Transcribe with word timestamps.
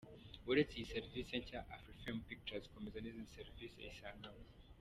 Uretse 0.51 0.73
izi 0.75 0.91
serivisi 0.93 1.33
nshya, 1.41 1.59
Afrifame 1.75 2.21
Pictures 2.27 2.67
ikomeje 2.69 2.97
n’izindi 2.99 3.35
serivisi 3.37 3.77
isanganywe. 3.93 4.47